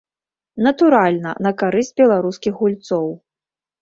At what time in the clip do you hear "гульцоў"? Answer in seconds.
2.63-3.07